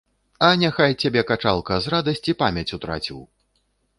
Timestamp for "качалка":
1.33-1.77